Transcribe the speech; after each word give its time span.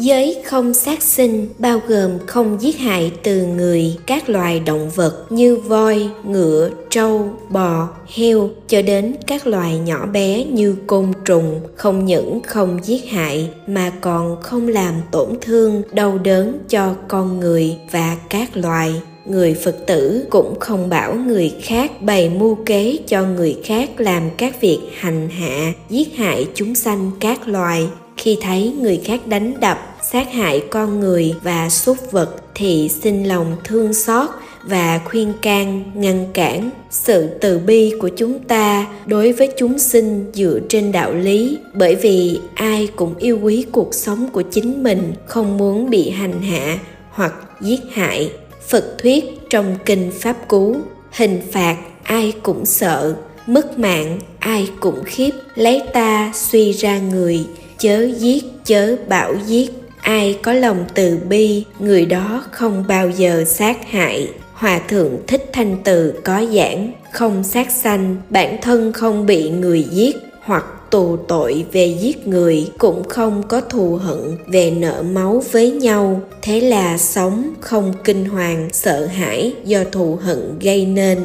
Giới 0.00 0.36
không 0.44 0.74
sát 0.74 1.02
sinh 1.02 1.48
bao 1.58 1.80
gồm 1.88 2.10
không 2.26 2.56
giết 2.60 2.78
hại 2.78 3.12
từ 3.22 3.46
người 3.46 3.96
các 4.06 4.28
loài 4.28 4.60
động 4.60 4.90
vật 4.90 5.26
như 5.30 5.56
voi, 5.56 6.10
ngựa, 6.24 6.70
trâu, 6.90 7.30
bò, 7.50 7.88
heo 8.14 8.50
cho 8.68 8.82
đến 8.82 9.14
các 9.26 9.46
loài 9.46 9.78
nhỏ 9.78 10.06
bé 10.06 10.44
như 10.44 10.76
côn 10.86 11.12
trùng, 11.24 11.60
không 11.76 12.04
những 12.04 12.40
không 12.46 12.78
giết 12.82 13.04
hại 13.10 13.50
mà 13.66 13.92
còn 14.00 14.42
không 14.42 14.68
làm 14.68 14.94
tổn 15.10 15.28
thương, 15.40 15.82
đau 15.92 16.18
đớn 16.18 16.58
cho 16.68 16.94
con 17.08 17.40
người 17.40 17.76
và 17.90 18.16
các 18.28 18.56
loài. 18.56 18.94
Người 19.26 19.54
phật 19.54 19.76
tử 19.86 20.26
cũng 20.30 20.60
không 20.60 20.88
bảo 20.88 21.14
người 21.14 21.54
khác 21.62 22.02
bày 22.02 22.30
mưu 22.30 22.54
kế 22.66 22.96
cho 23.06 23.22
người 23.22 23.56
khác 23.64 23.90
làm 24.00 24.22
các 24.36 24.60
việc 24.60 24.78
hành 24.98 25.28
hạ 25.28 25.72
giết 25.90 26.16
hại 26.16 26.46
chúng 26.54 26.74
sanh 26.74 27.10
các 27.20 27.48
loài. 27.48 27.88
Khi 28.16 28.38
thấy 28.42 28.74
người 28.80 29.00
khác 29.04 29.26
đánh 29.26 29.60
đập 29.60 29.87
sát 30.12 30.32
hại 30.32 30.64
con 30.70 31.00
người 31.00 31.34
và 31.42 31.70
súc 31.70 32.12
vật 32.12 32.36
thì 32.54 32.88
xin 33.02 33.24
lòng 33.24 33.56
thương 33.64 33.94
xót 33.94 34.28
và 34.62 35.00
khuyên 35.04 35.32
can 35.42 35.82
ngăn 35.94 36.26
cản. 36.34 36.70
Sự 36.90 37.28
từ 37.40 37.58
bi 37.58 37.92
của 38.00 38.08
chúng 38.16 38.38
ta 38.38 38.86
đối 39.06 39.32
với 39.32 39.48
chúng 39.58 39.78
sinh 39.78 40.30
dựa 40.34 40.60
trên 40.68 40.92
đạo 40.92 41.14
lý, 41.14 41.58
bởi 41.74 41.94
vì 41.94 42.40
ai 42.54 42.88
cũng 42.96 43.14
yêu 43.18 43.38
quý 43.42 43.66
cuộc 43.72 43.94
sống 43.94 44.28
của 44.32 44.42
chính 44.42 44.82
mình, 44.82 45.12
không 45.26 45.58
muốn 45.58 45.90
bị 45.90 46.10
hành 46.10 46.42
hạ 46.42 46.78
hoặc 47.10 47.34
giết 47.60 47.80
hại. 47.92 48.32
Phật 48.68 48.94
thuyết 48.98 49.24
trong 49.50 49.76
kinh 49.84 50.10
pháp 50.20 50.48
cú, 50.48 50.76
hình 51.12 51.40
phạt 51.52 51.76
ai 52.02 52.32
cũng 52.42 52.66
sợ, 52.66 53.14
mất 53.46 53.78
mạng 53.78 54.18
ai 54.38 54.70
cũng 54.80 55.02
khiếp. 55.04 55.30
Lấy 55.54 55.82
ta 55.92 56.32
suy 56.34 56.72
ra 56.72 56.98
người, 56.98 57.46
chớ 57.78 58.08
giết, 58.18 58.44
chớ 58.64 58.96
bảo 59.08 59.34
giết 59.46 59.77
ai 60.08 60.38
có 60.42 60.52
lòng 60.52 60.84
từ 60.94 61.18
bi, 61.28 61.64
người 61.78 62.06
đó 62.06 62.44
không 62.50 62.84
bao 62.88 63.10
giờ 63.10 63.44
sát 63.44 63.90
hại. 63.90 64.28
Hòa 64.52 64.80
thượng 64.88 65.16
thích 65.26 65.50
thanh 65.52 65.76
từ 65.84 66.14
có 66.24 66.44
giảng, 66.54 66.92
không 67.12 67.44
sát 67.44 67.70
sanh, 67.70 68.16
bản 68.30 68.58
thân 68.62 68.92
không 68.92 69.26
bị 69.26 69.50
người 69.50 69.82
giết, 69.90 70.16
hoặc 70.40 70.64
tù 70.90 71.16
tội 71.16 71.64
về 71.72 71.96
giết 72.00 72.26
người, 72.26 72.70
cũng 72.78 73.08
không 73.08 73.42
có 73.48 73.60
thù 73.60 73.96
hận 73.96 74.38
về 74.46 74.70
nợ 74.70 75.02
máu 75.02 75.42
với 75.52 75.70
nhau. 75.70 76.20
Thế 76.42 76.60
là 76.60 76.98
sống 76.98 77.54
không 77.60 77.92
kinh 78.04 78.24
hoàng, 78.24 78.68
sợ 78.72 79.06
hãi 79.06 79.52
do 79.64 79.84
thù 79.92 80.18
hận 80.22 80.58
gây 80.60 80.86
nên. 80.86 81.18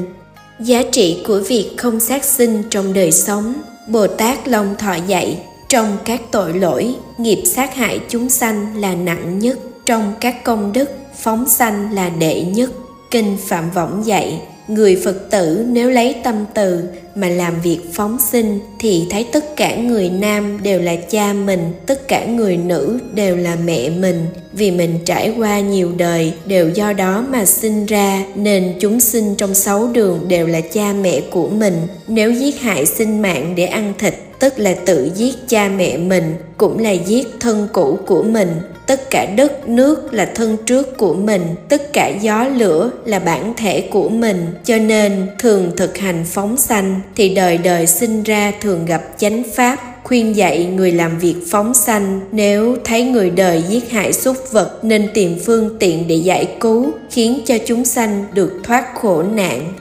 Giá 0.60 0.84
trị 0.92 1.24
của 1.28 1.40
việc 1.48 1.70
không 1.78 2.00
sát 2.00 2.24
sinh 2.24 2.64
trong 2.70 2.94
đời 2.94 3.12
sống, 3.12 3.54
bồ 3.88 4.08
tát 4.08 4.48
long 4.48 4.76
thọ 4.78 4.96
dạy 5.08 5.38
trong 5.74 5.98
các 6.06 6.22
tội 6.32 6.54
lỗi, 6.54 6.96
nghiệp 7.18 7.42
sát 7.46 7.76
hại 7.76 8.00
chúng 8.10 8.30
sanh 8.30 8.82
là 8.82 8.96
nặng 8.96 9.40
nhất. 9.40 9.60
Trong 9.86 10.14
các 10.22 10.44
công 10.44 10.74
đức, 10.74 10.90
phóng 11.16 11.50
sanh 11.50 11.94
là 11.94 12.10
đệ 12.10 12.42
nhất. 12.42 12.72
Kinh 13.12 13.38
phạm 13.48 13.72
võng 13.72 14.06
dạy, 14.06 14.42
người 14.68 15.02
phật 15.06 15.30
tử 15.32 15.66
nếu 15.70 15.90
lấy 15.90 16.16
tâm 16.24 16.36
từ 16.54 16.84
mà 17.16 17.28
làm 17.30 17.62
việc 17.62 17.80
phóng 17.94 18.18
sinh 18.32 18.60
thì 18.80 19.08
thấy 19.10 19.24
tất 19.24 19.56
cả 19.56 19.76
người 19.76 20.10
nam 20.10 20.64
đều 20.64 20.82
là 20.82 20.96
cha 20.96 21.34
mình, 21.34 21.74
tất 21.86 22.08
cả 22.08 22.26
người 22.26 22.58
nữ 22.58 23.00
đều 23.14 23.36
là 23.36 23.58
mẹ 23.66 23.90
mình. 23.90 24.26
Vì 24.52 24.72
mình 24.72 25.00
trải 25.06 25.34
qua 25.38 25.60
nhiều 25.60 25.92
đời 25.98 26.34
đều 26.46 26.70
do 26.70 26.94
đó 26.94 27.26
mà 27.30 27.46
sinh 27.46 27.86
ra, 27.86 28.24
nên 28.36 28.74
chúng 28.80 29.00
sinh 29.00 29.36
trong 29.36 29.54
sáu 29.54 29.88
đường 29.88 30.28
đều 30.28 30.48
là 30.48 30.62
cha 30.62 30.94
mẹ 31.02 31.22
của 31.32 31.50
mình. 31.50 31.78
Nếu 32.08 32.32
giết 32.32 32.62
hại 32.62 32.86
sinh 32.86 33.22
mạng 33.22 33.54
để 33.56 33.66
ăn 33.66 33.94
thịt 33.98 34.14
tức 34.44 34.60
là 34.60 34.76
tự 34.86 35.10
giết 35.16 35.36
cha 35.48 35.70
mẹ 35.78 35.98
mình, 35.98 36.36
cũng 36.58 36.80
là 36.80 36.92
giết 36.92 37.28
thân 37.40 37.68
cũ 37.74 38.00
của 38.06 38.24
mình. 38.24 38.50
Tất 38.88 39.10
cả 39.10 39.26
đất, 39.26 39.70
nước 39.70 40.14
là 40.14 40.26
thân 40.26 40.58
trước 40.66 40.98
của 40.98 41.14
mình, 41.14 41.42
tất 41.70 41.94
cả 41.94 42.12
gió, 42.22 42.44
lửa 42.44 42.92
là 43.06 43.20
bản 43.20 43.54
thể 43.58 43.82
của 43.82 44.10
mình. 44.10 44.46
Cho 44.66 44.78
nên, 44.78 45.28
thường 45.40 45.72
thực 45.78 45.98
hành 45.98 46.26
phóng 46.28 46.58
sanh 46.58 47.02
thì 47.16 47.36
đời 47.36 47.58
đời 47.58 47.88
sinh 47.88 48.24
ra 48.24 48.52
thường 48.62 48.86
gặp 48.86 49.04
chánh 49.18 49.44
pháp, 49.56 49.80
khuyên 50.04 50.36
dạy 50.36 50.66
người 50.66 50.92
làm 50.92 51.20
việc 51.20 51.36
phóng 51.52 51.74
sanh. 51.74 52.20
Nếu 52.32 52.78
thấy 52.84 53.04
người 53.04 53.30
đời 53.30 53.64
giết 53.70 53.92
hại 53.92 54.14
súc 54.14 54.52
vật, 54.52 54.80
nên 54.84 55.08
tìm 55.14 55.40
phương 55.46 55.78
tiện 55.80 56.08
để 56.08 56.16
giải 56.16 56.48
cứu, 56.60 56.92
khiến 57.12 57.40
cho 57.46 57.56
chúng 57.66 57.86
sanh 57.86 58.26
được 58.34 58.52
thoát 58.64 58.86
khổ 58.96 59.24
nạn. 59.24 59.74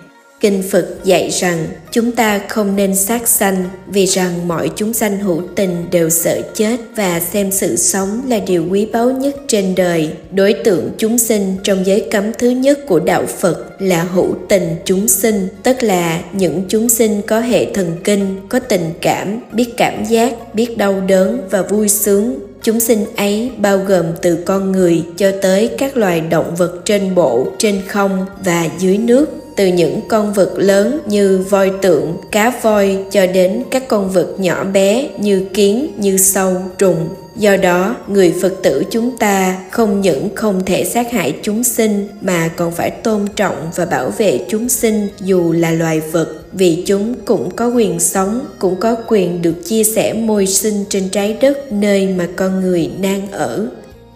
Kinh 0.43 0.63
Phật 0.71 0.87
dạy 1.05 1.31
rằng 1.31 1.67
chúng 1.91 2.13
ta 2.13 2.41
không 2.49 2.77
nên 2.77 2.97
sát 2.97 3.29
sanh 3.29 3.65
vì 3.87 4.07
rằng 4.07 4.49
mọi 4.49 4.71
chúng 4.77 4.93
sanh 4.93 5.19
hữu 5.19 5.43
tình 5.57 5.87
đều 5.91 6.11
sợ 6.11 6.41
chết 6.55 6.77
và 6.97 7.21
xem 7.21 7.53
sự 7.53 7.77
sống 7.77 8.23
là 8.29 8.39
điều 8.39 8.67
quý 8.71 8.87
báu 8.87 9.11
nhất 9.11 9.37
trên 9.49 9.75
đời. 9.75 10.11
Đối 10.31 10.53
tượng 10.53 10.91
chúng 10.99 11.19
sinh 11.19 11.57
trong 11.63 11.87
giới 11.87 12.09
cấm 12.11 12.33
thứ 12.39 12.51
nhất 12.51 12.79
của 12.87 13.01
đạo 13.01 13.27
Phật 13.27 13.67
là 13.79 14.03
hữu 14.03 14.35
tình 14.49 14.77
chúng 14.85 15.09
sinh, 15.09 15.49
tức 15.63 15.83
là 15.83 16.21
những 16.33 16.63
chúng 16.69 16.89
sinh 16.89 17.23
có 17.27 17.41
hệ 17.41 17.73
thần 17.73 17.97
kinh, 18.05 18.37
có 18.49 18.59
tình 18.59 18.91
cảm, 19.01 19.41
biết 19.53 19.77
cảm 19.77 20.05
giác, 20.05 20.55
biết 20.55 20.79
đau 20.79 21.01
đớn 21.01 21.41
và 21.51 21.63
vui 21.63 21.89
sướng 21.89 22.39
chúng 22.63 22.81
sinh 22.81 23.05
ấy 23.17 23.51
bao 23.57 23.79
gồm 23.79 24.07
từ 24.23 24.39
con 24.45 24.73
người 24.73 25.03
cho 25.17 25.33
tới 25.43 25.71
các 25.79 25.97
loài 25.97 26.21
động 26.21 26.55
vật 26.57 26.81
trên 26.85 27.15
bộ 27.15 27.47
trên 27.59 27.83
không 27.89 28.27
và 28.45 28.69
dưới 28.79 28.99
nước 28.99 29.42
từ 29.57 29.67
những 29.67 30.01
con 30.09 30.33
vật 30.33 30.53
lớn 30.57 31.01
như 31.07 31.45
voi 31.51 31.73
tượng, 31.83 32.17
cá 32.31 32.53
voi 32.63 32.99
cho 33.11 33.27
đến 33.27 33.63
các 33.71 33.89
con 33.89 34.11
vật 34.11 34.35
nhỏ 34.39 34.65
bé 34.65 35.09
như 35.19 35.45
kiến, 35.55 35.93
như 35.97 36.17
sâu, 36.17 36.57
trùng. 36.79 37.09
Do 37.37 37.57
đó, 37.57 37.97
người 38.09 38.35
Phật 38.43 38.53
tử 38.63 38.85
chúng 38.91 39.17
ta 39.17 39.65
không 39.71 40.01
những 40.01 40.29
không 40.35 40.65
thể 40.65 40.85
sát 40.85 41.13
hại 41.13 41.35
chúng 41.43 41.65
sinh 41.65 42.09
mà 42.21 42.51
còn 42.57 42.73
phải 42.73 42.91
tôn 42.91 43.27
trọng 43.37 43.71
và 43.77 43.85
bảo 43.85 44.11
vệ 44.11 44.41
chúng 44.49 44.69
sinh 44.69 45.09
dù 45.21 45.53
là 45.53 45.71
loài 45.71 46.01
vật 46.01 46.29
vì 46.53 46.83
chúng 46.87 47.15
cũng 47.25 47.51
có 47.57 47.69
quyền 47.69 48.01
sống, 48.01 48.47
cũng 48.59 48.81
có 48.81 48.97
quyền 49.09 49.43
được 49.43 49.65
chia 49.65 49.85
sẻ 49.85 50.13
môi 50.13 50.47
sinh 50.47 50.85
trên 50.89 51.09
trái 51.09 51.37
đất 51.41 51.73
nơi 51.73 52.09
mà 52.09 52.29
con 52.37 52.61
người 52.61 52.91
đang 53.03 53.31
ở. 53.31 53.69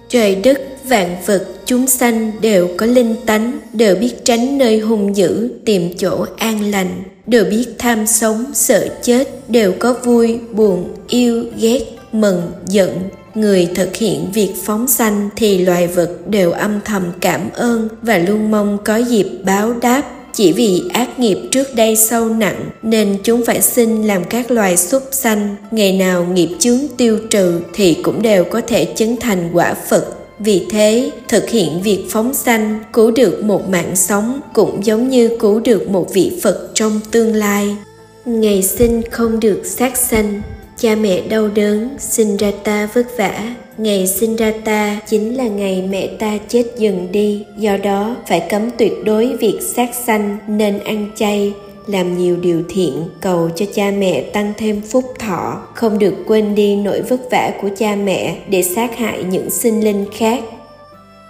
Trời 0.09 0.35
đất 0.35 0.61
vạn 0.89 1.17
vật 1.27 1.47
chúng 1.67 1.87
sanh 1.87 2.33
đều 2.41 2.69
có 2.77 2.87
linh 2.87 3.15
tánh, 3.27 3.59
đều 3.73 3.97
biết 3.97 4.25
tránh 4.25 4.59
nơi 4.59 4.79
hung 4.79 5.17
dữ, 5.17 5.49
tìm 5.65 5.95
chỗ 5.99 6.27
an 6.37 6.71
lành, 6.71 7.03
đều 7.27 7.45
biết 7.45 7.67
tham 7.79 8.07
sống, 8.07 8.45
sợ 8.55 8.89
chết, 9.03 9.51
đều 9.51 9.73
có 9.79 9.97
vui, 10.05 10.39
buồn, 10.53 10.89
yêu, 11.09 11.45
ghét, 11.61 11.81
mừng, 12.13 12.43
giận. 12.69 12.91
Người 13.35 13.69
thực 13.75 13.97
hiện 13.97 14.27
việc 14.35 14.53
phóng 14.65 14.89
sanh 14.89 15.29
thì 15.37 15.59
loài 15.59 15.87
vật 15.87 16.11
đều 16.27 16.51
âm 16.51 16.81
thầm 16.85 17.13
cảm 17.21 17.51
ơn 17.55 17.89
và 18.03 18.19
luôn 18.19 18.51
mong 18.51 18.79
có 18.85 18.97
dịp 18.97 19.27
báo 19.45 19.73
đáp. 19.73 20.03
Chỉ 20.33 20.53
vì 20.53 20.83
ác 20.93 21.19
nghiệp 21.19 21.39
trước 21.51 21.75
đây 21.75 21.97
sâu 21.97 22.29
nặng, 22.29 22.71
nên 22.83 23.19
chúng 23.23 23.45
phải 23.47 23.63
sinh 23.63 24.07
làm 24.07 24.25
các 24.25 24.51
loài 24.51 24.77
súc 24.77 25.03
sanh. 25.11 25.57
Ngày 25.71 25.93
nào 25.93 26.25
nghiệp 26.25 26.49
chướng 26.59 26.79
tiêu 26.97 27.19
trừ 27.31 27.61
thì 27.75 27.95
cũng 28.03 28.23
đều 28.23 28.45
có 28.45 28.61
thể 28.61 28.85
chứng 28.85 29.17
thành 29.21 29.51
quả 29.53 29.75
phật 29.75 30.26
vì 30.39 30.67
thế, 30.71 31.11
thực 31.29 31.49
hiện 31.49 31.83
việc 31.83 32.05
phóng 32.11 32.35
sanh 32.35 32.79
cứu 32.93 33.11
được 33.11 33.45
một 33.45 33.69
mạng 33.69 33.97
sống 33.97 34.41
cũng 34.53 34.85
giống 34.85 35.09
như 35.09 35.37
cứu 35.41 35.61
được 35.61 35.89
một 35.89 36.15
vị 36.15 36.41
Phật 36.43 36.71
trong 36.75 37.01
tương 37.11 37.35
lai. 37.35 37.77
Ngày 38.25 38.63
sinh 38.63 39.03
không 39.11 39.41
được 39.41 39.63
sát 39.65 39.97
sanh, 39.97 40.43
cha 40.77 40.95
mẹ 40.95 41.21
đau 41.29 41.49
đớn, 41.49 41.89
sinh 41.99 42.37
ra 42.37 42.53
ta 42.65 42.89
vất 42.95 43.07
vả. 43.17 43.55
Ngày 43.79 44.07
sinh 44.07 44.37
ra 44.37 44.53
ta 44.65 45.01
chính 45.07 45.37
là 45.37 45.45
ngày 45.45 45.89
mẹ 45.91 46.07
ta 46.07 46.39
chết 46.49 46.65
dần 46.79 47.13
đi, 47.13 47.45
do 47.59 47.77
đó 47.77 48.17
phải 48.29 48.47
cấm 48.51 48.71
tuyệt 48.79 48.93
đối 49.05 49.37
việc 49.37 49.59
sát 49.75 49.91
sanh 50.07 50.39
nên 50.49 50.79
ăn 50.79 51.11
chay, 51.17 51.53
làm 51.87 52.19
nhiều 52.19 52.37
điều 52.37 52.63
thiện, 52.69 53.09
cầu 53.21 53.51
cho 53.57 53.67
cha 53.75 53.91
mẹ 53.99 54.23
tăng 54.33 54.53
thêm 54.57 54.81
phúc 54.81 55.05
thọ. 55.19 55.63
Không 55.75 55.99
được 55.99 56.15
quên 56.27 56.55
đi 56.55 56.77
nỗi 56.77 57.03
vất 57.03 57.21
vả 57.31 57.53
của 57.63 57.69
cha 57.77 57.97
mẹ 57.97 58.39
để 58.49 58.63
sát 58.63 58.97
hại 58.97 59.25
những 59.25 59.51
sinh 59.51 59.85
linh 59.85 60.05
khác. 60.13 60.45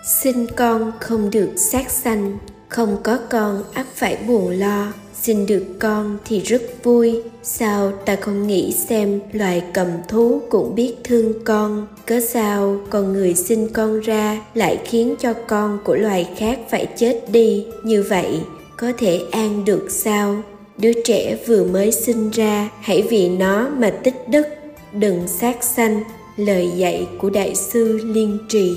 Xin 0.05 0.47
con 0.47 0.93
không 1.01 1.31
được 1.31 1.51
sát 1.57 1.91
sanh, 1.91 2.39
không 2.69 2.97
có 3.03 3.19
con 3.31 3.63
ắt 3.73 3.87
phải 3.95 4.17
buồn 4.29 4.51
lo. 4.51 4.93
Xin 5.23 5.47
được 5.47 5.65
con 5.79 6.19
thì 6.25 6.41
rất 6.41 6.63
vui. 6.83 7.23
Sao 7.43 7.93
ta 7.93 8.17
không 8.17 8.47
nghĩ 8.47 8.73
xem 8.73 9.21
loài 9.33 9.63
cầm 9.75 9.89
thú 10.09 10.41
cũng 10.51 10.75
biết 10.75 10.95
thương 11.05 11.45
con? 11.45 11.87
Cớ 12.07 12.21
sao 12.21 12.77
con 12.91 13.13
người 13.13 13.35
sinh 13.35 13.69
con 13.69 14.01
ra 14.01 14.41
lại 14.55 14.79
khiến 14.85 15.15
cho 15.21 15.33
con 15.33 15.79
của 15.85 15.95
loài 15.95 16.29
khác 16.37 16.59
phải 16.71 16.87
chết 16.97 17.21
đi? 17.33 17.67
Như 17.85 18.05
vậy 18.09 18.41
có 18.77 18.93
thể 18.99 19.25
an 19.31 19.65
được 19.65 19.87
sao? 19.91 20.43
Đứa 20.79 20.93
trẻ 21.05 21.39
vừa 21.47 21.65
mới 21.65 21.93
sinh 21.93 22.31
ra, 22.31 22.71
hãy 22.81 23.03
vì 23.11 23.29
nó 23.29 23.69
mà 23.69 23.91
tích 23.91 24.29
đức. 24.29 24.47
Đừng 24.93 25.29
sát 25.29 25.65
sanh, 25.65 26.03
lời 26.37 26.71
dạy 26.77 27.07
của 27.19 27.31
đại 27.31 27.55
sư 27.55 28.01
liên 28.05 28.39
trì. 28.49 28.77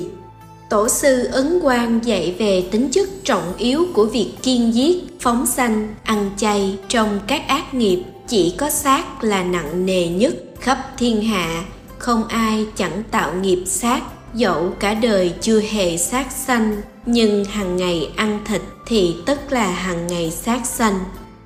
Tổ 0.69 0.87
sư 0.87 1.23
ấn 1.31 1.59
quang 1.61 1.99
dạy 2.03 2.35
về 2.39 2.63
tính 2.71 2.89
chất 2.91 3.09
trọng 3.23 3.53
yếu 3.57 3.85
của 3.93 4.05
việc 4.05 4.31
kiên 4.43 4.73
giết, 4.73 5.03
phóng 5.19 5.45
sanh, 5.45 5.95
ăn 6.03 6.29
chay 6.37 6.77
trong 6.87 7.19
các 7.27 7.47
ác 7.47 7.73
nghiệp. 7.73 8.03
Chỉ 8.27 8.55
có 8.57 8.69
xác 8.69 9.23
là 9.23 9.43
nặng 9.43 9.85
nề 9.85 10.07
nhất 10.07 10.35
khắp 10.59 10.77
thiên 10.97 11.21
hạ. 11.21 11.65
Không 11.97 12.27
ai 12.27 12.65
chẳng 12.75 13.03
tạo 13.11 13.33
nghiệp 13.33 13.63
sát 13.65 14.01
dẫu 14.33 14.71
cả 14.79 14.93
đời 14.93 15.33
chưa 15.41 15.61
hề 15.61 15.97
sát 15.97 16.31
sanh, 16.31 16.81
nhưng 17.05 17.45
hàng 17.45 17.77
ngày 17.77 18.11
ăn 18.15 18.39
thịt 18.45 18.61
thì 18.85 19.15
tức 19.25 19.39
là 19.49 19.67
hàng 19.67 20.07
ngày 20.07 20.31
sát 20.31 20.65
sanh. 20.65 20.99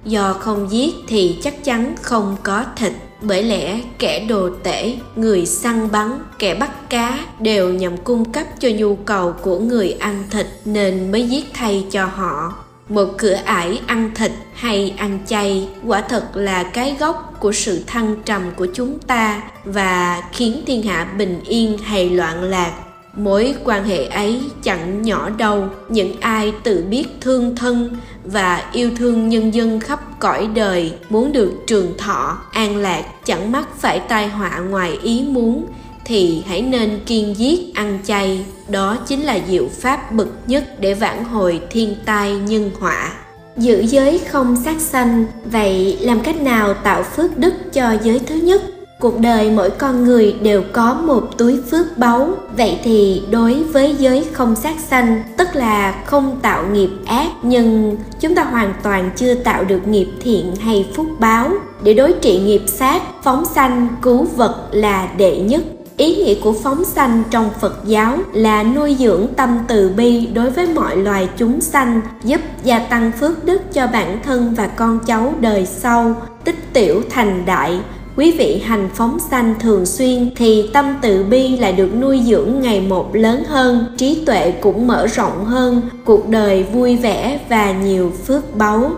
Do 0.05 0.33
không 0.33 0.71
giết 0.71 0.93
thì 1.07 1.37
chắc 1.43 1.63
chắn 1.63 1.95
không 2.01 2.37
có 2.43 2.65
thịt. 2.75 2.93
Bởi 3.21 3.43
lẽ 3.43 3.79
kẻ 3.99 4.25
đồ 4.29 4.49
tể, 4.63 4.95
người 5.15 5.45
săn 5.45 5.91
bắn, 5.91 6.19
kẻ 6.39 6.55
bắt 6.55 6.89
cá 6.89 7.25
đều 7.39 7.73
nhằm 7.73 7.97
cung 7.97 8.31
cấp 8.31 8.47
cho 8.59 8.69
nhu 8.75 8.95
cầu 8.95 9.33
của 9.41 9.59
người 9.59 9.91
ăn 9.91 10.23
thịt 10.29 10.47
nên 10.65 11.11
mới 11.11 11.29
giết 11.29 11.45
thay 11.53 11.85
cho 11.91 12.05
họ 12.05 12.62
một 12.89 13.07
cửa 13.17 13.33
ải 13.45 13.81
ăn 13.87 14.11
thịt 14.15 14.31
hay 14.53 14.93
ăn 14.97 15.19
chay, 15.27 15.69
quả 15.85 16.01
thật 16.01 16.23
là 16.33 16.63
cái 16.63 16.95
gốc 16.99 17.33
của 17.39 17.51
sự 17.51 17.83
thăng 17.87 18.15
trầm 18.25 18.41
của 18.55 18.67
chúng 18.73 18.99
ta 18.99 19.41
và 19.65 20.23
khiến 20.31 20.63
thiên 20.65 20.83
hạ 20.83 21.07
bình 21.17 21.41
yên 21.45 21.77
hay 21.77 22.09
loạn 22.09 22.43
lạc. 22.43 22.73
Mối 23.15 23.55
quan 23.63 23.83
hệ 23.83 24.05
ấy 24.05 24.41
chẳng 24.63 25.01
nhỏ 25.01 25.29
đâu, 25.29 25.67
những 25.89 26.21
ai 26.21 26.53
tự 26.63 26.85
biết 26.89 27.05
thương 27.21 27.55
thân 27.55 27.97
và 28.23 28.69
yêu 28.73 28.91
thương 28.97 29.29
nhân 29.29 29.53
dân 29.53 29.79
khắp 29.79 30.19
cõi 30.19 30.47
đời 30.55 30.93
muốn 31.09 31.31
được 31.31 31.53
trường 31.67 31.97
thọ 31.97 32.37
an 32.51 32.77
lạc 32.77 33.03
chẳng 33.25 33.51
mắc 33.51 33.67
phải 33.79 33.99
tai 33.99 34.27
họa 34.27 34.59
ngoài 34.59 34.99
ý 35.03 35.25
muốn 35.29 35.65
thì 36.05 36.43
hãy 36.47 36.61
nên 36.61 36.99
kiên 37.05 37.37
giết, 37.37 37.59
ăn 37.75 37.99
chay. 38.05 38.45
Đó 38.69 38.97
chính 39.07 39.21
là 39.21 39.39
diệu 39.49 39.67
pháp 39.81 40.11
bậc 40.11 40.27
nhất 40.47 40.63
để 40.79 40.93
vãn 40.93 41.23
hồi 41.23 41.61
thiên 41.69 41.95
tai 42.05 42.31
nhân 42.31 42.71
họa. 42.79 43.13
Giữ 43.57 43.79
giới 43.79 44.19
không 44.19 44.55
sát 44.65 44.81
sanh, 44.81 45.25
vậy 45.45 45.97
làm 46.01 46.19
cách 46.19 46.41
nào 46.41 46.73
tạo 46.73 47.03
phước 47.03 47.37
đức 47.37 47.53
cho 47.73 47.95
giới 48.03 48.19
thứ 48.19 48.35
nhất? 48.35 48.61
Cuộc 48.99 49.19
đời 49.19 49.51
mỗi 49.51 49.69
con 49.69 50.03
người 50.03 50.35
đều 50.41 50.63
có 50.73 50.93
một 50.93 51.37
túi 51.37 51.59
phước 51.71 51.97
báu. 51.97 52.29
Vậy 52.57 52.79
thì 52.83 53.21
đối 53.31 53.63
với 53.63 53.95
giới 53.99 54.25
không 54.31 54.55
sát 54.55 54.75
sanh, 54.89 55.23
tức 55.37 55.47
là 55.53 56.03
không 56.05 56.39
tạo 56.41 56.65
nghiệp 56.73 56.89
ác, 57.05 57.27
nhưng 57.41 57.97
chúng 58.19 58.35
ta 58.35 58.43
hoàn 58.43 58.73
toàn 58.83 59.11
chưa 59.15 59.33
tạo 59.33 59.63
được 59.63 59.87
nghiệp 59.87 60.07
thiện 60.21 60.55
hay 60.55 60.85
phúc 60.95 61.07
báo 61.19 61.49
để 61.83 61.93
đối 61.93 62.13
trị 62.13 62.39
nghiệp 62.39 62.61
sát, 62.67 63.01
phóng 63.23 63.45
sanh 63.55 63.87
cứu 64.01 64.27
vật 64.35 64.69
là 64.71 65.09
đệ 65.17 65.37
nhất 65.37 65.63
ý 65.97 66.15
nghĩa 66.15 66.35
của 66.35 66.53
phóng 66.63 66.85
sanh 66.85 67.23
trong 67.29 67.49
phật 67.61 67.79
giáo 67.85 68.17
là 68.33 68.63
nuôi 68.63 68.95
dưỡng 68.99 69.27
tâm 69.37 69.59
từ 69.67 69.89
bi 69.89 70.27
đối 70.33 70.49
với 70.49 70.67
mọi 70.67 70.97
loài 70.97 71.29
chúng 71.37 71.61
sanh, 71.61 72.01
giúp 72.23 72.41
gia 72.63 72.79
tăng 72.79 73.11
phước 73.19 73.45
đức 73.45 73.73
cho 73.73 73.87
bản 73.87 74.19
thân 74.23 74.53
và 74.57 74.67
con 74.67 74.99
cháu 75.05 75.33
đời 75.39 75.65
sau. 75.65 76.15
Tích 76.43 76.73
tiểu 76.73 77.01
thành 77.09 77.45
đại, 77.45 77.79
quý 78.15 78.31
vị 78.31 78.61
hành 78.65 78.89
phóng 78.93 79.17
sanh 79.19 79.55
thường 79.59 79.85
xuyên 79.85 80.29
thì 80.35 80.69
tâm 80.73 80.95
từ 81.01 81.23
bi 81.23 81.57
lại 81.57 81.73
được 81.73 81.89
nuôi 82.01 82.21
dưỡng 82.25 82.61
ngày 82.61 82.81
một 82.81 83.15
lớn 83.15 83.43
hơn, 83.47 83.85
trí 83.97 84.23
tuệ 84.25 84.51
cũng 84.51 84.87
mở 84.87 85.07
rộng 85.07 85.45
hơn, 85.45 85.81
cuộc 86.05 86.29
đời 86.29 86.63
vui 86.63 86.95
vẻ 86.95 87.39
và 87.49 87.71
nhiều 87.71 88.11
phước 88.25 88.55
báu 88.55 88.91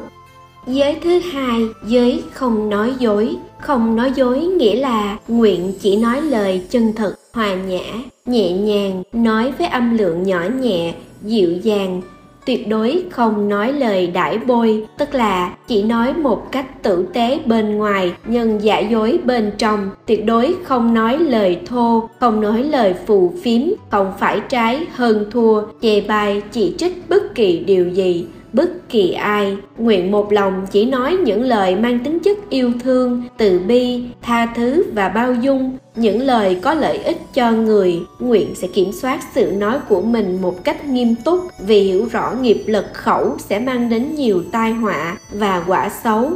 giới 0.68 0.98
thứ 1.04 1.20
hai, 1.20 1.62
giới 1.88 2.24
không 2.34 2.70
nói 2.70 2.94
dối. 3.00 3.36
Không 3.60 3.96
nói 3.96 4.12
dối 4.16 4.40
nghĩa 4.40 4.76
là 4.76 5.18
nguyện 5.28 5.74
chỉ 5.80 5.96
nói 5.96 6.22
lời 6.22 6.62
chân 6.70 6.94
thật, 6.94 7.16
hòa 7.34 7.56
nhã, 7.56 7.84
nhẹ 8.26 8.52
nhàng, 8.52 9.04
nói 9.14 9.54
với 9.58 9.68
âm 9.68 9.98
lượng 9.98 10.24
nhỏ 10.24 10.44
nhẹ, 10.62 10.94
dịu 11.22 11.50
dàng. 11.64 12.02
Tuyệt 12.46 12.68
đối 12.68 13.04
không 13.12 13.50
nói 13.50 13.74
lời 13.74 14.08
đãi 14.08 14.38
bôi, 14.38 14.86
tức 14.98 15.14
là 15.16 15.56
chỉ 15.68 15.84
nói 15.84 16.14
một 16.14 16.52
cách 16.52 16.84
tử 16.84 17.08
tế 17.14 17.40
bên 17.46 17.78
ngoài 17.78 18.14
nhưng 18.28 18.64
giả 18.64 18.80
dối 18.80 19.20
bên 19.24 19.52
trong. 19.58 19.90
Tuyệt 20.06 20.26
đối 20.26 20.56
không 20.64 20.94
nói 20.94 21.18
lời 21.18 21.60
thô, 21.66 22.10
không 22.20 22.42
nói 22.42 22.64
lời 22.64 22.94
phù 23.06 23.34
phiếm, 23.44 23.62
không 23.92 24.14
phải 24.20 24.40
trái 24.50 24.86
hơn 24.96 25.26
thua, 25.32 25.62
chê 25.82 26.02
bai, 26.02 26.42
chỉ 26.52 26.76
trích 26.78 27.10
bất 27.10 27.36
kỳ 27.36 27.60
điều 27.60 27.90
gì 27.90 28.26
bất 28.56 28.90
kỳ 28.90 29.12
ai. 29.12 29.58
Nguyện 29.78 30.12
một 30.12 30.32
lòng 30.32 30.68
chỉ 30.72 30.86
nói 30.86 31.18
những 31.24 31.42
lời 31.44 31.76
mang 31.76 32.00
tính 32.00 32.20
chất 32.20 32.38
yêu 32.50 32.72
thương, 32.84 33.24
từ 33.38 33.60
bi, 33.60 34.04
tha 34.22 34.46
thứ 34.56 34.84
và 34.94 35.10
bao 35.10 35.34
dung. 35.34 35.78
Những 35.96 36.22
lời 36.22 36.60
có 36.62 36.74
lợi 36.74 36.98
ích 36.98 37.18
cho 37.34 37.52
người, 37.52 38.02
nguyện 38.20 38.56
sẽ 38.56 38.68
kiểm 38.68 38.92
soát 38.92 39.20
sự 39.36 39.52
nói 39.52 39.80
của 39.90 40.02
mình 40.02 40.42
một 40.42 40.64
cách 40.64 40.86
nghiêm 40.86 41.16
túc 41.16 41.40
vì 41.60 41.80
hiểu 41.80 42.08
rõ 42.12 42.34
nghiệp 42.42 42.64
lực 42.66 42.86
khẩu 42.94 43.38
sẽ 43.50 43.60
mang 43.60 43.90
đến 43.90 44.16
nhiều 44.16 44.44
tai 44.52 44.72
họa 44.72 45.18
và 45.32 45.64
quả 45.68 45.92
xấu. 46.04 46.32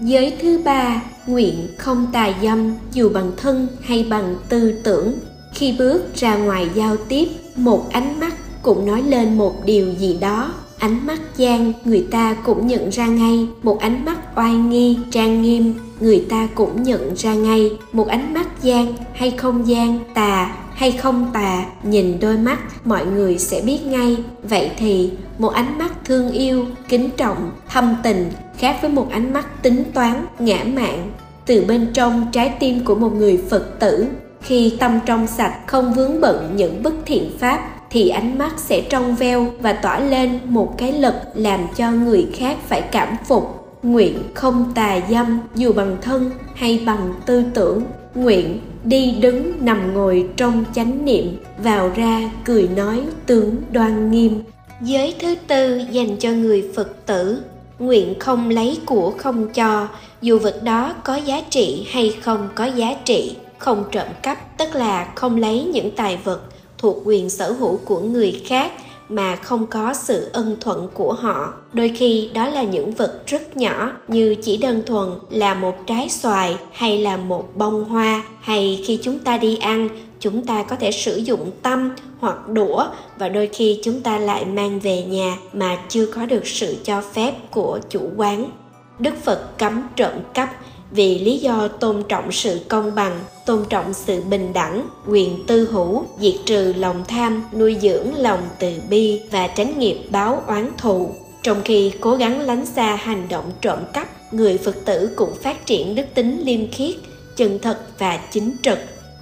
Giới 0.00 0.32
thứ 0.42 0.60
ba, 0.64 1.02
nguyện 1.26 1.54
không 1.78 2.06
tà 2.12 2.32
dâm, 2.42 2.74
dù 2.92 3.08
bằng 3.08 3.32
thân 3.36 3.66
hay 3.80 4.06
bằng 4.10 4.36
tư 4.48 4.80
tưởng. 4.84 5.12
Khi 5.54 5.74
bước 5.78 6.02
ra 6.14 6.36
ngoài 6.36 6.68
giao 6.74 6.96
tiếp, 6.96 7.28
một 7.56 7.92
ánh 7.92 8.20
mắt 8.20 8.34
cũng 8.62 8.86
nói 8.86 9.02
lên 9.02 9.38
một 9.38 9.64
điều 9.64 9.92
gì 9.92 10.18
đó 10.20 10.52
ánh 10.78 11.06
mắt 11.06 11.20
gian 11.36 11.72
người 11.84 12.06
ta 12.10 12.36
cũng 12.44 12.66
nhận 12.66 12.90
ra 12.90 13.06
ngay. 13.06 13.48
Một 13.62 13.80
ánh 13.80 14.04
mắt 14.04 14.18
oai 14.36 14.54
nghi, 14.54 14.98
trang 15.10 15.42
nghiêm, 15.42 15.74
người 16.00 16.26
ta 16.30 16.48
cũng 16.54 16.82
nhận 16.82 17.14
ra 17.16 17.34
ngay. 17.34 17.70
Một 17.92 18.08
ánh 18.08 18.34
mắt 18.34 18.62
gian 18.62 18.94
hay 19.12 19.30
không 19.30 19.68
gian 19.68 19.98
tà, 20.14 20.56
hay 20.74 20.92
không 20.92 21.30
tà? 21.32 21.64
Nhìn 21.82 22.20
đôi 22.20 22.38
mắt, 22.38 22.86
mọi 22.86 23.06
người 23.06 23.38
sẽ 23.38 23.60
biết 23.60 23.86
ngay. 23.86 24.16
Vậy 24.42 24.70
thì, 24.76 25.10
một 25.38 25.52
ánh 25.52 25.78
mắt 25.78 25.92
thương 26.04 26.30
yêu, 26.30 26.66
kính 26.88 27.10
trọng, 27.16 27.50
thâm 27.68 27.96
tình, 28.02 28.30
khác 28.58 28.78
với 28.80 28.90
một 28.90 29.06
ánh 29.10 29.32
mắt 29.32 29.62
tính 29.62 29.84
toán, 29.94 30.26
ngã 30.38 30.64
mạn. 30.64 31.12
Từ 31.46 31.64
bên 31.68 31.90
trong, 31.94 32.26
trái 32.32 32.54
tim 32.60 32.84
của 32.84 32.94
một 32.94 33.12
người 33.14 33.42
phật 33.50 33.80
tử, 33.80 34.06
khi 34.42 34.76
tâm 34.80 35.00
trong 35.06 35.26
sạch, 35.26 35.54
không 35.66 35.94
vướng 35.94 36.20
bận 36.20 36.52
những 36.56 36.82
bất 36.82 36.94
thiện 37.06 37.30
pháp 37.38 37.73
thì 37.94 38.08
ánh 38.08 38.38
mắt 38.38 38.52
sẽ 38.56 38.80
trong 38.80 39.16
veo 39.16 39.52
và 39.60 39.72
tỏa 39.72 40.00
lên 40.00 40.40
một 40.44 40.74
cái 40.78 40.92
lực 40.92 41.14
làm 41.34 41.60
cho 41.76 41.90
người 41.90 42.26
khác 42.34 42.56
phải 42.68 42.80
cảm 42.80 43.16
phục. 43.24 43.76
Nguyện 43.82 44.22
không 44.34 44.72
tà 44.74 45.00
dâm, 45.10 45.40
dù 45.54 45.72
bằng 45.72 45.96
thân 46.02 46.30
hay 46.54 46.80
bằng 46.86 47.14
tư 47.26 47.44
tưởng. 47.54 47.82
Nguyện 48.14 48.60
đi 48.84 49.10
đứng 49.20 49.52
nằm 49.60 49.94
ngồi 49.94 50.28
trong 50.36 50.64
chánh 50.74 51.04
niệm, 51.04 51.36
vào 51.58 51.90
ra 51.96 52.30
cười 52.44 52.68
nói 52.76 53.00
tướng 53.26 53.56
đoan 53.70 54.10
nghiêm. 54.10 54.42
Giới 54.80 55.14
thứ 55.20 55.34
tư 55.46 55.80
dành 55.90 56.16
cho 56.16 56.30
người 56.30 56.70
phật 56.74 57.06
tử, 57.06 57.42
nguyện 57.78 58.18
không 58.18 58.50
lấy 58.50 58.78
của 58.86 59.14
không 59.18 59.48
cho, 59.54 59.88
dù 60.22 60.38
vật 60.38 60.62
đó 60.62 60.94
có 61.04 61.16
giá 61.16 61.42
trị 61.50 61.86
hay 61.90 62.14
không 62.22 62.48
có 62.54 62.64
giá 62.64 62.94
trị, 63.04 63.36
không 63.58 63.84
trộm 63.92 64.08
cắp, 64.22 64.58
tức 64.58 64.74
là 64.74 65.12
không 65.14 65.36
lấy 65.36 65.64
những 65.64 65.90
tài 65.96 66.18
vật 66.24 66.40
thuộc 66.84 67.02
quyền 67.04 67.30
sở 67.30 67.52
hữu 67.52 67.76
của 67.84 68.00
người 68.00 68.42
khác 68.46 68.72
mà 69.08 69.36
không 69.36 69.66
có 69.66 69.94
sự 69.94 70.30
ân 70.32 70.56
thuận 70.60 70.88
của 70.94 71.12
họ. 71.12 71.54
Đôi 71.72 71.92
khi, 71.96 72.30
đó 72.34 72.48
là 72.48 72.62
những 72.62 72.92
vật 72.92 73.22
rất 73.26 73.56
nhỏ 73.56 73.92
như 74.08 74.34
chỉ 74.42 74.56
đơn 74.56 74.82
thuần 74.86 75.08
là 75.30 75.54
một 75.54 75.74
trái 75.86 76.08
xoài 76.08 76.56
hay 76.72 76.98
là 76.98 77.16
một 77.16 77.48
bông 77.54 77.84
hoa. 77.84 78.24
Hay 78.40 78.82
khi 78.86 78.98
chúng 79.02 79.18
ta 79.18 79.38
đi 79.38 79.56
ăn, 79.56 79.88
chúng 80.20 80.46
ta 80.46 80.62
có 80.62 80.76
thể 80.76 80.90
sử 80.90 81.16
dụng 81.16 81.50
tâm 81.62 81.90
hoặc 82.18 82.48
đũa 82.48 82.86
và 83.18 83.28
đôi 83.28 83.46
khi 83.52 83.80
chúng 83.82 84.00
ta 84.00 84.18
lại 84.18 84.44
mang 84.44 84.80
về 84.80 85.02
nhà 85.02 85.36
mà 85.52 85.78
chưa 85.88 86.06
có 86.06 86.26
được 86.26 86.46
sự 86.46 86.76
cho 86.84 87.02
phép 87.12 87.32
của 87.50 87.78
chủ 87.90 88.00
quán. 88.16 88.50
Đức 88.98 89.14
phật 89.24 89.58
cấm 89.58 89.82
trộm 89.96 90.12
cắp 90.34 90.50
vì 90.94 91.18
lý 91.18 91.38
do 91.38 91.68
tôn 91.68 92.02
trọng 92.08 92.32
sự 92.32 92.60
công 92.68 92.94
bằng, 92.94 93.20
tôn 93.46 93.64
trọng 93.68 93.94
sự 93.94 94.22
bình 94.30 94.52
đẳng, 94.52 94.88
quyền 95.08 95.46
tư 95.46 95.68
hữu, 95.72 96.04
diệt 96.20 96.34
trừ 96.46 96.72
lòng 96.76 97.04
tham, 97.08 97.44
nuôi 97.52 97.76
dưỡng 97.82 98.14
lòng 98.14 98.40
từ 98.58 98.72
bi 98.90 99.20
và 99.30 99.46
tránh 99.46 99.78
nghiệp 99.78 99.98
báo 100.10 100.42
oán 100.46 100.70
thù. 100.78 101.10
Trong 101.42 101.62
khi 101.64 101.92
cố 102.00 102.16
gắng 102.16 102.40
lánh 102.40 102.66
xa 102.66 102.96
hành 102.96 103.28
động 103.28 103.50
trộm 103.60 103.78
cắp, 103.92 104.34
người 104.34 104.58
phật 104.58 104.84
tử 104.84 105.10
cũng 105.16 105.34
phát 105.42 105.66
triển 105.66 105.94
đức 105.94 106.06
tính 106.14 106.42
liêm 106.44 106.70
khiết, 106.70 106.94
chân 107.36 107.58
thật 107.58 107.78
và 107.98 108.20
chính 108.30 108.56
trực. 108.62 108.78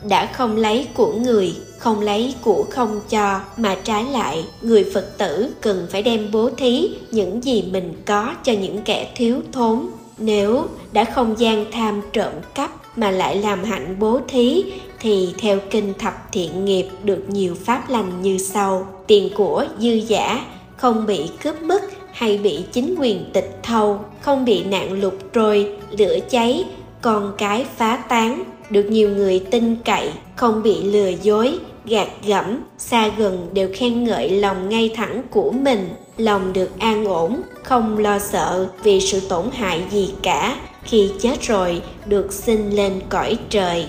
Đã 0.09 0.27
không 0.27 0.57
lấy 0.57 0.87
của 0.95 1.13
người, 1.13 1.55
không 1.79 2.01
lấy 2.01 2.35
của 2.43 2.65
không 2.71 3.01
cho 3.09 3.41
mà 3.57 3.77
trái 3.85 4.05
lại, 4.05 4.45
người 4.63 4.85
phật 4.95 5.19
tử 5.19 5.51
cần 5.61 5.87
phải 5.91 6.03
đem 6.03 6.31
bố 6.33 6.51
thí 6.57 6.89
những 7.11 7.45
gì 7.45 7.65
mình 7.73 8.03
có 8.07 8.35
cho 8.45 8.53
những 8.53 8.83
kẻ 8.83 9.13
thiếu 9.17 9.41
thốn 9.53 9.87
nếu 10.19 10.67
đã 10.93 11.05
không 11.05 11.35
gian 11.39 11.65
tham 11.73 12.03
trộm 12.13 12.33
cắp 12.55 12.99
mà 12.99 13.11
lại 13.11 13.37
làm 13.37 13.65
hạnh 13.65 13.97
bố 13.99 14.21
thí, 14.29 14.65
thì 15.01 15.35
theo 15.39 15.59
kinh 15.71 15.93
thập 15.99 16.33
thiện 16.33 16.65
nghiệp 16.65 16.87
được 17.05 17.25
nhiều 17.29 17.55
pháp 17.65 17.91
lành 17.91 18.23
như 18.23 18.39
sau. 18.39 18.87
Tiền 19.07 19.31
của 19.35 19.67
dư 19.79 19.93
giả 19.93 20.45
không 20.77 21.07
bị 21.07 21.31
cướp 21.43 21.63
mất 21.63 21.83
hay 22.13 22.39
bị 22.39 22.65
chính 22.73 22.95
quyền 22.99 23.31
tịch 23.33 23.59
thâu, 23.63 24.01
không 24.21 24.45
bị 24.45 24.65
nạn 24.65 25.01
lụt 25.01 25.15
trôi, 25.33 25.73
lửa 25.91 26.19
cháy, 26.31 26.65
con 27.01 27.33
cái 27.39 27.67
phá 27.77 27.97
tán, 27.97 28.45
được 28.71 28.83
nhiều 28.83 29.09
người 29.09 29.39
tin 29.51 29.77
cậy, 29.85 30.11
không 30.37 30.63
bị 30.63 30.83
lừa 30.83 31.09
dối, 31.23 31.59
gạt 31.85 32.09
gẫm, 32.27 32.59
xa 32.79 33.11
gần 33.19 33.49
đều 33.53 33.69
khen 33.75 34.05
ngợi 34.05 34.31
lòng 34.31 34.69
ngay 34.69 34.91
thẳng 34.95 35.23
của 35.31 35.51
mình 35.51 35.89
lòng 36.17 36.53
được 36.53 36.79
an 36.79 37.05
ổn 37.05 37.43
không 37.63 37.99
lo 37.99 38.19
sợ 38.19 38.69
vì 38.83 39.01
sự 39.01 39.21
tổn 39.29 39.45
hại 39.53 39.85
gì 39.91 40.15
cả 40.23 40.57
khi 40.85 41.11
chết 41.21 41.43
rồi 41.43 41.83
được 42.07 42.33
sinh 42.33 42.71
lên 42.77 43.01
cõi 43.09 43.39
trời 43.51 43.87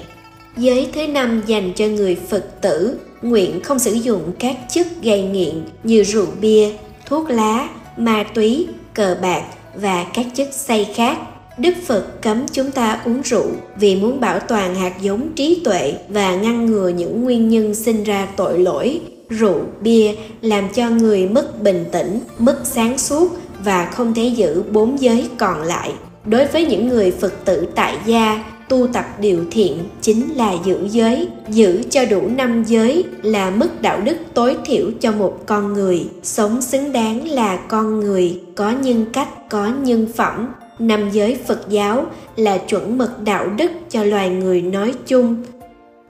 giới 0.58 0.90
thứ 0.94 1.08
năm 1.08 1.42
dành 1.46 1.74
cho 1.76 1.86
người 1.86 2.18
phật 2.30 2.62
tử 2.62 3.00
nguyện 3.22 3.62
không 3.64 3.80
sử 3.80 3.94
dụng 3.94 4.32
các 4.40 4.56
chất 4.70 4.88
gây 5.02 5.22
nghiện 5.22 5.64
như 5.84 6.04
rượu 6.04 6.28
bia, 6.42 6.72
thuốc 7.06 7.30
lá, 7.30 7.70
ma 7.98 8.24
túy, 8.34 8.68
cờ 8.94 9.18
bạc 9.22 9.44
và 9.76 10.06
các 10.14 10.26
chất 10.36 10.50
say 10.52 10.88
khác. 10.96 11.18
Đức 11.58 11.74
Phật 11.86 12.22
cấm 12.22 12.46
chúng 12.52 12.72
ta 12.72 13.02
uống 13.06 13.22
rượu 13.22 13.48
vì 13.80 13.96
muốn 13.96 14.20
bảo 14.20 14.40
toàn 14.40 14.76
hạt 14.76 14.94
giống 15.02 15.34
trí 15.36 15.62
tuệ 15.66 15.94
và 16.10 16.36
ngăn 16.36 16.66
ngừa 16.66 16.90
những 16.90 17.24
nguyên 17.24 17.50
nhân 17.50 17.76
sinh 17.76 18.04
ra 18.04 18.28
tội 18.36 18.60
lỗi. 18.60 19.02
Rượu, 19.30 19.60
bia 19.82 20.16
làm 20.42 20.64
cho 20.74 20.90
người 20.90 21.28
mất 21.28 21.64
bình 21.64 21.86
tĩnh, 21.92 22.20
mất 22.40 22.60
sáng 22.64 22.98
suốt 22.98 23.38
và 23.64 23.86
không 23.86 24.14
thể 24.14 24.28
giữ 24.28 24.64
bốn 24.72 25.02
giới 25.02 25.30
còn 25.38 25.62
lại. 25.62 25.94
Đối 26.26 26.46
với 26.46 26.66
những 26.66 26.88
người 26.88 27.12
Phật 27.12 27.46
tử 27.46 27.68
tại 27.76 27.98
gia, 28.06 28.44
tu 28.70 28.88
tập 28.88 29.06
điều 29.20 29.46
thiện 29.52 29.78
chính 30.02 30.34
là 30.36 30.54
giữ 30.66 30.88
giới 30.92 31.28
giữ 31.50 31.84
cho 31.90 32.06
đủ 32.06 32.22
năm 32.38 32.64
giới 32.64 33.04
là 33.24 33.50
mức 33.50 33.82
đạo 33.82 34.02
đức 34.02 34.18
tối 34.34 34.58
thiểu 34.66 34.92
cho 35.02 35.12
một 35.12 35.44
con 35.46 35.74
người. 35.74 36.06
Sống 36.24 36.62
xứng 36.62 36.92
đáng 36.92 37.30
là 37.30 37.58
con 37.58 38.00
người 38.00 38.42
có 38.56 38.72
nhân 38.72 39.06
cách 39.14 39.50
có 39.50 39.72
nhân 39.84 40.08
phẩm. 40.16 40.54
Năm 40.80 41.10
giới 41.12 41.38
phật 41.48 41.70
giáo 41.70 42.06
là 42.36 42.58
chuẩn 42.58 42.98
mực 42.98 43.22
đạo 43.24 43.48
đức 43.58 43.72
cho 43.90 44.04
loài 44.04 44.30
người 44.30 44.62
nói 44.62 44.94
chung 45.08 45.44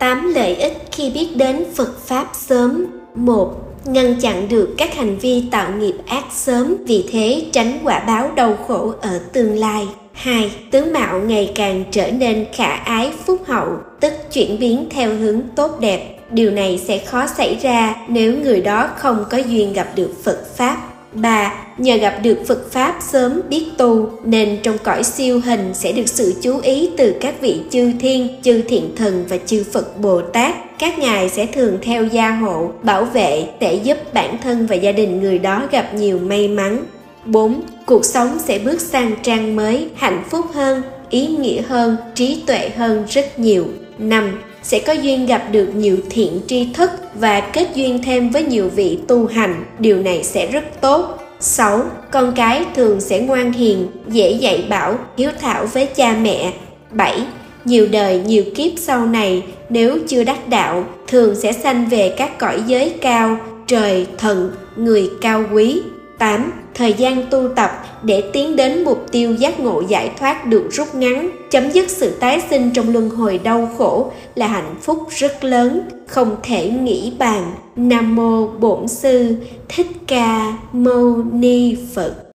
tám 0.04 0.34
lợi 0.34 0.56
ích 0.56 0.78
khi 0.92 1.10
biết 1.10 1.28
đến 1.36 1.64
phật 1.76 2.00
pháp 2.08 2.28
sớm 2.34 2.86
một 3.16 3.54
ngăn 3.86 4.16
chặn 4.22 4.50
được 4.50 4.76
các 4.78 4.96
hành 4.96 5.18
vi 5.18 5.44
tạo 5.52 5.72
nghiệp 5.72 5.96
ác 6.08 6.24
sớm 6.32 6.76
vì 6.88 7.06
thế 7.12 7.46
tránh 7.52 7.80
quả 7.84 8.00
báo 8.00 8.32
đau 8.36 8.58
khổ 8.68 8.94
ở 9.02 9.20
tương 9.34 9.56
lai 9.56 9.88
2. 10.14 10.52
Tướng 10.72 10.94
mạo 10.94 11.20
ngày 11.20 11.52
càng 11.56 11.84
trở 11.92 12.12
nên 12.12 12.46
khả 12.54 12.74
ái 12.76 13.14
phúc 13.26 13.42
hậu, 13.48 13.68
tức 14.00 14.14
chuyển 14.34 14.60
biến 14.60 14.88
theo 14.90 15.16
hướng 15.16 15.42
tốt 15.56 15.80
đẹp. 15.80 16.20
Điều 16.32 16.52
này 16.52 16.82
sẽ 16.88 16.98
khó 16.98 17.28
xảy 17.28 17.58
ra 17.62 17.96
nếu 18.08 18.38
người 18.38 18.62
đó 18.62 18.90
không 18.98 19.26
có 19.30 19.38
duyên 19.38 19.74
gặp 19.74 19.88
được 19.96 20.12
Phật 20.24 20.56
Pháp. 20.56 20.93
Bà 21.14 21.64
Nhờ 21.78 21.96
gặp 21.96 22.20
được 22.24 22.38
Phật 22.48 22.72
Pháp 22.72 22.96
sớm 23.02 23.42
biết 23.50 23.66
tu, 23.78 24.10
nên 24.24 24.58
trong 24.64 24.78
cõi 24.84 25.04
siêu 25.04 25.42
hình 25.46 25.74
sẽ 25.74 25.92
được 25.92 26.08
sự 26.08 26.34
chú 26.42 26.60
ý 26.60 26.90
từ 26.98 27.16
các 27.22 27.42
vị 27.42 27.62
chư 27.70 27.92
thiên, 28.00 28.42
chư 28.42 28.62
thiện 28.68 28.96
thần 28.96 29.26
và 29.30 29.38
chư 29.46 29.64
Phật 29.72 30.00
Bồ 30.00 30.22
Tát. 30.22 30.80
Các 30.80 31.00
ngài 31.00 31.30
sẽ 31.30 31.46
thường 31.46 31.78
theo 31.82 32.06
gia 32.06 32.32
hộ, 32.32 32.72
bảo 32.84 33.06
vệ 33.06 33.46
để 33.60 33.74
giúp 33.74 33.98
bản 34.14 34.38
thân 34.44 34.68
và 34.68 34.76
gia 34.76 34.92
đình 34.92 35.22
người 35.22 35.40
đó 35.40 35.68
gặp 35.72 35.94
nhiều 35.94 36.20
may 36.20 36.48
mắn. 36.48 36.86
4. 37.26 37.62
Cuộc 37.86 38.06
sống 38.06 38.38
sẽ 38.40 38.60
bước 38.60 38.82
sang 38.82 39.12
trang 39.24 39.56
mới, 39.56 39.90
hạnh 39.96 40.24
phúc 40.30 40.46
hơn, 40.54 40.82
ý 41.10 41.28
nghĩa 41.28 41.62
hơn, 41.62 41.98
trí 42.16 42.44
tuệ 42.48 42.70
hơn 42.70 43.06
rất 43.10 43.40
nhiều. 43.40 43.66
5. 43.98 44.32
Sẽ 44.64 44.80
có 44.80 44.94
duyên 44.94 45.26
gặp 45.26 45.44
được 45.52 45.68
nhiều 45.76 45.98
thiện 46.10 46.42
tri 46.48 46.68
thức 46.74 46.92
và 47.16 47.40
kết 47.40 47.68
duyên 47.76 48.04
thêm 48.04 48.30
với 48.30 48.44
nhiều 48.44 48.70
vị 48.70 49.00
tu 49.08 49.26
hành, 49.26 49.66
điều 49.80 49.98
này 49.98 50.24
sẽ 50.24 50.48
rất 50.48 50.82
tốt. 50.82 51.18
6. 51.40 51.84
Con 52.12 52.34
cái 52.36 52.66
thường 52.76 53.02
sẽ 53.02 53.20
ngoan 53.20 53.54
hiền, 53.54 53.88
dễ 54.08 54.32
dạy 54.32 54.66
bảo, 54.70 54.98
hiếu 55.18 55.32
thảo 55.42 55.66
với 55.66 55.86
cha 55.86 56.16
mẹ. 56.22 56.54
7. 56.92 57.24
Nhiều 57.66 57.88
đời 57.92 58.22
nhiều 58.26 58.44
kiếp 58.56 58.72
sau 58.78 59.06
này 59.06 59.44
nếu 59.70 60.00
chưa 60.08 60.24
đắc 60.24 60.48
đạo 60.48 60.86
thường 61.08 61.36
sẽ 61.36 61.52
sanh 61.52 61.90
về 61.90 62.14
các 62.18 62.40
cõi 62.40 62.62
giới 62.68 62.90
cao, 63.02 63.38
trời, 63.68 64.08
thần, 64.18 64.52
người 64.76 65.10
cao 65.22 65.44
quý. 65.54 65.82
8. 66.24 66.52
Thời 66.74 66.94
gian 66.94 67.26
tu 67.32 67.48
tập 67.56 67.72
để 68.04 68.24
tiến 68.34 68.56
đến 68.56 68.84
mục 68.84 69.06
tiêu 69.12 69.34
giác 69.34 69.60
ngộ 69.60 69.82
giải 69.88 70.12
thoát 70.20 70.46
được 70.46 70.68
rút 70.72 70.96
ngắn, 70.96 71.30
chấm 71.52 71.72
dứt 71.72 71.90
sự 71.90 72.10
tái 72.20 72.42
sinh 72.50 72.72
trong 72.74 72.94
luân 72.94 73.10
hồi 73.10 73.40
đau 73.44 73.70
khổ 73.78 74.12
là 74.36 74.48
hạnh 74.48 74.76
phúc 74.82 75.00
rất 75.10 75.44
lớn, 75.44 75.82
không 76.08 76.36
thể 76.44 76.70
nghĩ 76.70 77.14
bàn. 77.20 77.52
Nam 77.76 78.16
mô 78.16 78.48
Bổn 78.48 78.88
sư 78.88 79.36
Thích 79.70 79.88
Ca 80.08 80.58
Mâu 80.74 81.24
Ni 81.32 81.78
Phật. 81.96 82.33